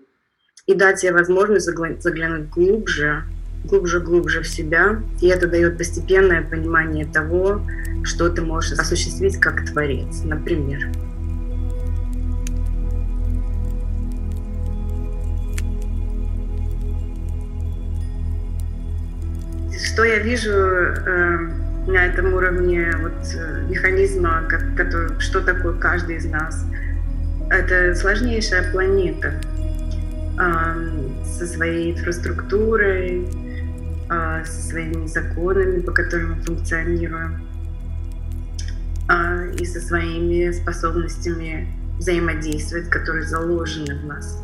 и 0.65 0.73
дать 0.73 1.01
себе 1.01 1.13
возможность 1.13 1.65
заглянуть 1.65 2.49
глубже, 2.49 3.23
глубже, 3.63 3.99
глубже 3.99 4.41
в 4.41 4.47
себя. 4.47 5.01
И 5.21 5.27
это 5.27 5.47
дает 5.47 5.77
постепенное 5.77 6.41
понимание 6.41 7.05
того, 7.05 7.61
что 8.03 8.29
ты 8.29 8.41
можешь 8.41 8.77
осуществить 8.77 9.39
как 9.39 9.65
творец, 9.65 10.23
например. 10.23 10.89
Что 19.83 20.05
я 20.05 20.19
вижу 20.19 20.51
э, 20.51 21.37
на 21.87 22.05
этом 22.05 22.33
уровне 22.33 22.91
вот 23.01 23.13
э, 23.35 23.65
механизма, 23.69 24.43
как, 24.49 24.75
который, 24.75 25.19
что 25.19 25.41
такое 25.41 25.73
каждый 25.73 26.17
из 26.17 26.25
нас. 26.25 26.65
Это 27.49 27.93
сложнейшая 27.95 28.71
планета 28.71 29.33
э, 30.39 31.23
со 31.25 31.45
своей 31.45 31.91
инфраструктурой, 31.91 33.27
со 34.45 34.61
своими 34.61 35.07
законами, 35.07 35.79
по 35.79 35.91
которым 35.93 36.33
мы 36.33 36.41
функционируем, 36.41 37.47
э, 39.09 39.55
и 39.57 39.65
со 39.65 39.79
своими 39.79 40.51
способностями 40.51 41.67
взаимодействовать, 41.97 42.89
которые 42.89 43.25
заложены 43.25 43.97
в 43.99 44.05
нас. 44.05 44.43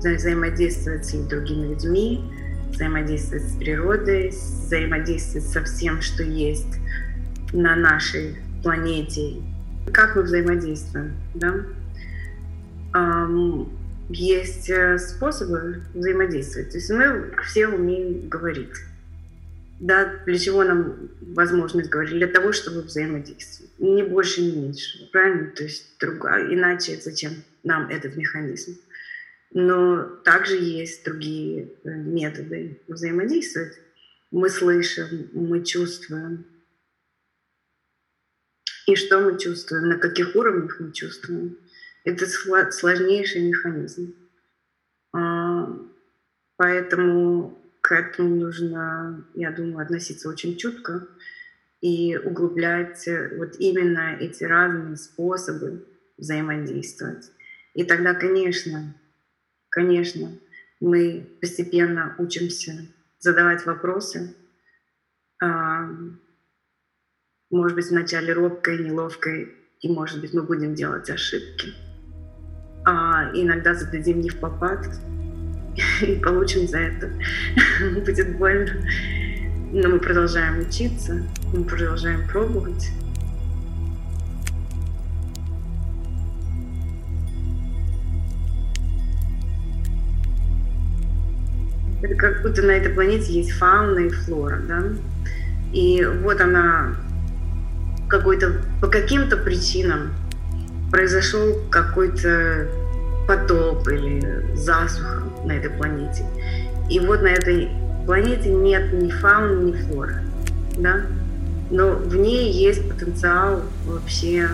взаимодействовать 0.00 1.06
с 1.06 1.12
другими 1.12 1.74
людьми, 1.74 2.24
взаимодействовать 2.70 3.44
с 3.44 3.56
природой, 3.56 4.28
взаимодействовать 4.30 5.46
со 5.46 5.62
всем, 5.62 6.00
что 6.00 6.22
есть 6.22 6.78
на 7.52 7.76
нашей 7.76 8.36
планете. 8.62 9.42
Как 9.92 10.16
мы 10.16 10.22
взаимодействуем, 10.22 11.12
да? 11.34 11.54
Есть 14.08 14.68
э, 14.68 14.98
способы 14.98 15.82
взаимодействовать. 15.94 16.70
То 16.70 16.78
есть 16.78 16.90
мы 16.90 17.30
все 17.44 17.68
умеем 17.68 18.28
говорить. 18.28 18.74
Да, 19.80 20.22
для 20.26 20.38
чего 20.38 20.62
нам 20.62 21.08
возможность 21.22 21.88
говорить? 21.88 22.12
Для 22.12 22.26
того, 22.26 22.52
чтобы 22.52 22.82
взаимодействовать. 22.82 23.72
Ни 23.78 24.02
больше, 24.02 24.42
ни 24.42 24.54
меньше. 24.54 25.08
Правильно? 25.10 25.50
То 25.52 25.62
есть 25.64 25.98
другая. 25.98 26.52
Иначе 26.54 27.00
зачем 27.00 27.32
нам 27.64 27.88
этот 27.88 28.14
механизм? 28.14 28.78
Но 29.52 30.02
также 30.22 30.56
есть 30.56 31.02
другие 31.04 31.72
э, 31.82 31.88
методы 31.88 32.82
взаимодействовать. 32.88 33.72
Мы 34.30 34.50
слышим, 34.50 35.30
мы 35.32 35.64
чувствуем. 35.64 36.44
И 38.86 38.96
что 38.96 39.20
мы 39.20 39.38
чувствуем, 39.38 39.88
на 39.88 39.96
каких 39.96 40.36
уровнях 40.36 40.78
мы 40.78 40.92
чувствуем. 40.92 41.56
Это 42.04 42.26
сложнейший 42.70 43.48
механизм. 43.48 44.14
А, 45.14 45.74
поэтому 46.56 47.59
к 47.80 47.92
этому 47.92 48.36
нужно, 48.36 49.24
я 49.34 49.50
думаю, 49.50 49.78
относиться 49.78 50.28
очень 50.28 50.56
чутко 50.56 51.06
и 51.80 52.16
углублять 52.16 53.08
э, 53.08 53.36
вот 53.36 53.56
именно 53.58 54.16
эти 54.20 54.44
разные 54.44 54.96
способы 54.96 55.86
взаимодействовать. 56.18 57.30
И 57.74 57.84
тогда, 57.84 58.14
конечно, 58.14 58.94
конечно, 59.70 60.30
мы 60.80 61.26
постепенно 61.40 62.14
учимся 62.18 62.86
задавать 63.18 63.64
вопросы. 63.64 64.34
А, 65.42 65.88
может 67.50 67.76
быть, 67.76 67.90
вначале 67.90 68.32
робкой, 68.32 68.78
неловкой, 68.78 69.54
и, 69.80 69.88
может 69.90 70.20
быть, 70.20 70.34
мы 70.34 70.42
будем 70.42 70.74
делать 70.74 71.08
ошибки. 71.08 71.72
А 72.84 73.30
иногда 73.34 73.74
зададим 73.74 74.20
не 74.20 74.28
в 74.28 74.38
попад, 74.38 74.86
и 76.02 76.16
получим 76.16 76.66
за 76.68 76.78
это. 76.78 77.10
Будет 78.04 78.36
больно. 78.36 78.72
Но 79.72 79.88
мы 79.88 79.98
продолжаем 80.00 80.60
учиться, 80.60 81.22
мы 81.52 81.62
продолжаем 81.62 82.26
пробовать. 82.28 82.90
Это 92.02 92.14
как 92.14 92.42
будто 92.42 92.62
на 92.62 92.72
этой 92.72 92.92
планете 92.92 93.32
есть 93.32 93.52
фауна 93.52 94.00
и 94.00 94.08
флора, 94.08 94.58
да? 94.66 94.82
И 95.72 96.04
вот 96.22 96.40
она 96.40 96.96
какой-то, 98.08 98.60
по 98.80 98.88
каким-то 98.88 99.36
причинам 99.36 100.10
произошел 100.90 101.56
какой-то 101.70 102.66
потоп 103.30 103.86
или 103.86 104.44
засуха 104.56 105.22
на 105.44 105.52
этой 105.52 105.70
планете. 105.70 106.24
И 106.90 106.98
вот 106.98 107.22
на 107.22 107.28
этой 107.28 107.68
планете 108.04 108.48
нет 108.48 108.92
ни 108.92 109.08
фауны, 109.08 109.70
ни 109.70 109.72
флоры, 109.72 110.16
да? 110.76 111.02
Но 111.70 111.92
в 111.92 112.16
ней 112.16 112.52
есть 112.52 112.88
потенциал 112.88 113.62
вообще 113.86 114.48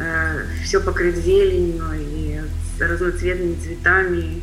э, 0.00 0.40
все 0.64 0.80
покрыть 0.80 1.14
зеленью 1.14 1.84
и 1.94 2.40
разноцветными 2.80 3.54
цветами, 3.54 4.42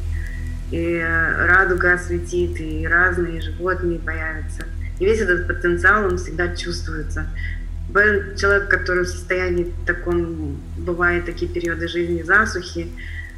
и 0.72 0.98
радуга 1.02 1.95
осветит, 1.95 2.62
и 2.62 2.88
разные 2.88 3.41
животные 3.41 4.00
появятся. 4.00 4.63
И 5.00 5.06
весь 5.06 5.19
этот 5.19 5.48
потенциал, 5.48 6.06
он 6.06 6.17
всегда 6.17 6.56
чувствуется. 6.56 7.26
Человек, 8.38 8.69
который 8.69 9.04
в 9.04 9.10
состоянии 9.10 9.74
таком, 9.86 10.62
бывает 10.78 11.26
такие 11.26 11.52
периоды 11.52 11.89
жизни 11.89 12.22
засухи, 12.22 12.88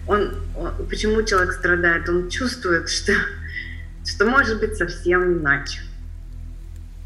он, 0.08 0.36
он, 0.56 0.88
почему 0.88 1.24
человек 1.24 1.54
страдает? 1.54 2.10
Он 2.10 2.30
чувствует, 2.30 2.90
что, 2.90 3.14
что 4.06 4.26
может 4.26 4.60
быть 4.60 4.76
совсем 4.78 5.40
иначе. 5.40 5.82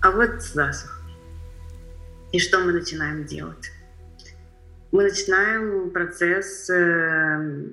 А 0.02 0.12
вот 0.12 0.42
засуха. 0.42 0.96
И 2.32 2.40
что 2.40 2.60
мы 2.60 2.74
начинаем 2.74 3.26
делать? 3.26 3.72
Мы 4.92 5.04
начинаем 5.04 5.92
процесс 5.92 6.70
э, 6.70 7.72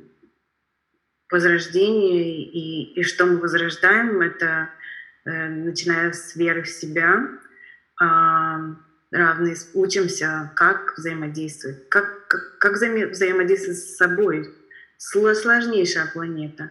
возрождения, 1.31 2.43
и, 2.45 2.95
и 2.95 3.03
что 3.03 3.27
мы 3.27 3.39
возрождаем, 3.39 4.21
это 4.21 4.71
э, 5.25 5.49
начиная 5.49 6.13
с 6.13 6.37
веры 6.37 6.63
в 6.63 6.69
себя, 6.69 7.29
э, 8.01 8.05
равные 9.13 9.57
учимся, 9.75 10.53
как 10.57 10.97
взаимодействовать, 10.97 11.89
как, 11.89 12.27
как, 12.29 12.59
как 12.59 12.73
взаимодействовать 12.75 13.79
с 13.79 13.97
собой, 13.97 14.55
сложнейшая 15.35 16.07
планета. 16.07 16.71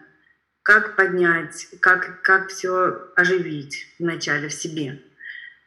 Как 0.62 0.96
поднять, 0.96 1.68
как, 1.80 2.22
как 2.22 2.48
все 2.48 3.10
оживить 3.16 3.88
вначале 3.98 4.48
в 4.48 4.54
себе. 4.54 5.02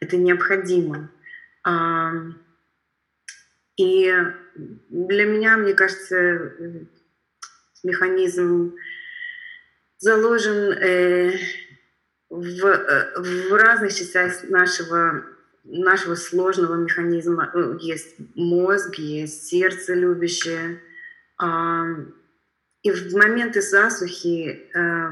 Это 0.00 0.16
необходимо. 0.16 1.10
И 3.76 4.14
для 4.88 5.24
меня, 5.26 5.58
мне 5.58 5.74
кажется, 5.74 6.52
механизм 7.84 8.74
заложен 9.98 10.72
э, 10.72 11.38
в, 12.30 12.60
в 13.16 13.52
разных 13.54 13.94
частях 13.94 14.44
нашего, 14.44 15.24
нашего 15.64 16.14
сложного 16.14 16.74
механизма. 16.76 17.52
Есть 17.80 18.16
мозг, 18.34 18.94
есть 18.96 19.46
сердце 19.46 19.94
любящее, 19.94 20.80
и 22.86 22.90
в 22.92 23.16
моменты 23.16 23.62
засухи 23.62 24.60
э, 24.72 25.10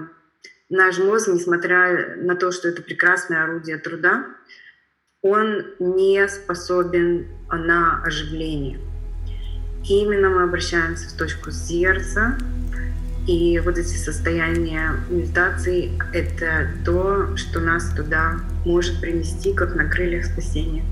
наш 0.70 0.98
мозг, 0.98 1.26
несмотря 1.26 2.14
на 2.16 2.36
то, 2.36 2.52
что 2.52 2.68
это 2.68 2.82
прекрасное 2.82 3.42
орудие 3.42 3.78
труда, 3.78 4.26
он 5.22 5.66
не 5.80 6.28
способен 6.28 7.26
на 7.50 8.00
оживление. 8.04 8.78
И 9.88 10.02
именно 10.02 10.30
мы 10.30 10.44
обращаемся 10.44 11.08
в 11.08 11.18
точку 11.18 11.50
сердца, 11.50 12.38
и 13.26 13.58
вот 13.58 13.76
эти 13.76 13.96
состояния 13.96 14.92
медитации— 15.10 15.90
это 16.12 16.68
то, 16.84 17.36
что 17.36 17.58
нас 17.58 17.92
туда 17.96 18.36
может 18.64 19.00
принести, 19.00 19.52
как 19.52 19.74
на 19.74 19.90
крыльях 19.90 20.26
спасения. 20.26 20.84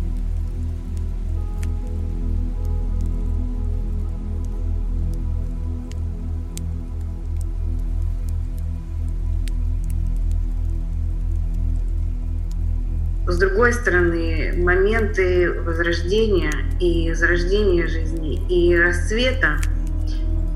С 13.33 13.39
другой 13.39 13.73
стороны, 13.73 14.53
моменты 14.59 15.51
возрождения 15.51 16.53
и 16.79 17.15
зарождения 17.15 17.87
жизни 17.87 18.45
и 18.47 18.79
расцвета, 18.79 19.57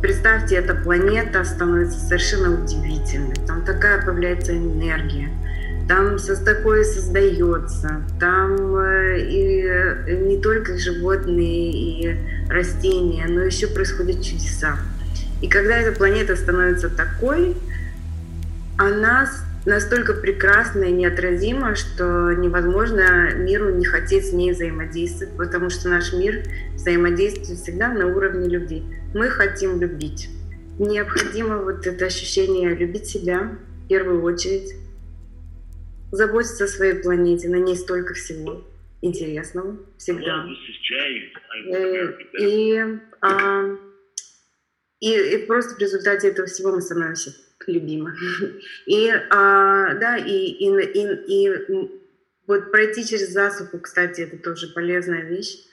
представьте, 0.03 0.57
эта 0.57 0.75
планета 0.75 1.43
становится 1.45 1.99
совершенно 1.99 2.63
удивительной. 2.63 3.35
Там 3.47 3.65
такая 3.65 4.05
появляется 4.05 4.55
энергия, 4.55 5.31
там 5.89 6.19
со 6.19 6.37
такое 6.45 6.85
создается, 6.85 8.03
там 8.21 8.77
э, 8.77 9.21
и 9.21 9.63
э, 9.65 10.27
не 10.27 10.39
только 10.43 10.77
животные 10.77 11.73
и 11.73 12.19
растения, 12.51 13.25
но 13.27 13.41
еще 13.41 13.69
происходят 13.69 14.23
чудеса. 14.23 14.77
И 15.41 15.49
когда 15.49 15.79
эта 15.79 15.97
планета 15.97 16.37
становится 16.37 16.91
такой, 16.91 17.57
она 18.77 19.27
настолько 19.67 20.15
прекрасна 20.15 20.85
и 20.85 20.93
неотразима, 20.93 21.75
что 21.75 22.33
невозможно 22.33 23.35
миру 23.35 23.75
не 23.75 23.85
хотеть 23.85 24.27
с 24.27 24.33
ней 24.33 24.53
взаимодействовать, 24.53 25.37
потому 25.37 25.69
что 25.71 25.89
наш 25.89 26.13
мир 26.13 26.45
взаимодействует 26.75 27.59
всегда 27.59 27.93
на 27.93 28.07
уровне 28.07 28.49
любви. 28.49 28.85
Мы 29.13 29.29
хотим 29.29 29.81
любить. 29.81 30.31
Необходимо 30.79 31.59
вот 31.59 31.87
это 31.87 32.07
ощущение 32.07 32.75
любить 32.75 33.07
себя 33.07 33.59
в 33.85 33.89
первую 33.89 34.23
очередь, 34.23 34.73
заботиться 36.13 36.65
о 36.65 36.69
своей 36.69 36.95
планете, 36.95 37.49
на 37.49 37.57
ней 37.57 37.77
столько 37.77 38.15
всего 38.15 38.65
интересного 39.03 39.77
всегда. 39.99 40.47
Э, 41.73 42.13
и, 42.41 42.79
а, 43.21 43.65
и, 45.01 45.13
и 45.13 45.47
просто 45.47 45.75
в 45.75 45.79
результате 45.79 46.29
этого 46.29 46.47
всего 46.47 46.73
мы 46.73 46.81
становимся 46.81 47.33
любима. 47.73 48.15
И, 48.87 49.11
а, 49.31 49.95
да, 49.95 50.17
и, 50.17 50.31
и, 50.31 50.69
и, 50.69 51.49
и 51.49 51.91
вот 52.47 52.71
пройти 52.71 53.05
через 53.05 53.31
засуху, 53.31 53.79
кстати, 53.79 54.23
это 54.23 54.37
тоже 54.39 54.69
полезная 54.69 55.23
вещь, 55.23 55.67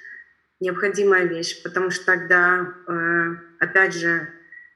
необходимая 0.60 1.25
вещь, 1.25 1.62
потому 1.63 1.91
что 1.91 2.06
тогда, 2.06 2.73
э, 2.88 3.36
опять 3.60 3.93
же, 3.93 4.27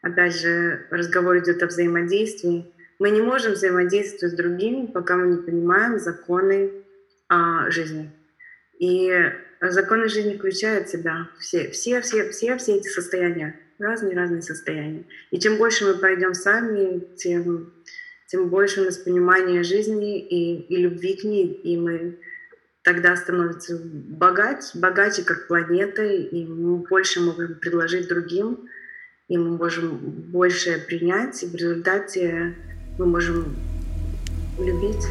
опять 0.02 0.36
же, 0.36 0.86
разговор 0.92 1.40
идет 1.40 1.64
о 1.64 1.68
взаимодействии. 1.68 2.74
Мы 3.00 3.10
не 3.10 3.22
можем 3.22 3.54
взаимодействовать 3.54 4.34
с 4.34 4.38
другими, 4.38 4.88
пока 4.88 5.16
мы 5.16 5.28
не 5.36 5.42
понимаем 5.42 6.00
законы 6.00 6.72
а, 7.30 7.70
жизни. 7.70 8.12
И 8.80 9.12
законы 9.62 10.08
жизни 10.08 10.38
включают 10.38 10.88
в 10.88 10.92
себя 10.92 11.30
все, 11.40 11.70
все, 11.72 12.02
все, 12.02 12.30
все, 12.30 12.58
все 12.58 12.78
эти 12.78 12.88
состояния, 12.88 13.60
разные-разные 13.80 14.42
состояния. 14.42 15.06
И 15.32 15.40
чем 15.40 15.58
больше 15.58 15.86
мы 15.86 15.96
пройдем 15.96 16.34
сами, 16.34 17.00
тем, 17.16 17.74
тем 18.28 18.50
больше 18.50 18.82
у 18.82 18.86
нас 18.86 18.98
понимания 18.98 19.64
жизни 19.64 20.20
и, 20.20 20.62
и 20.62 20.78
любви 20.78 21.16
к 21.16 21.24
ней, 21.24 21.46
и 21.46 21.78
мы 21.78 22.20
тогда 22.84 23.16
становится 23.16 23.78
богать, 23.84 24.72
богаче 24.74 25.24
как 25.24 25.48
планета, 25.48 26.04
и 26.04 26.46
мы 26.46 26.78
больше 26.78 27.20
можем 27.20 27.56
предложить 27.56 28.08
другим, 28.08 28.70
и 29.28 29.38
мы 29.38 29.58
можем 29.58 29.98
больше 29.98 30.82
принять, 30.88 31.44
и 31.44 31.48
в 31.48 31.56
результате 31.56 32.56
мы 32.98 33.06
можем 33.06 33.56
любить. 34.58 35.06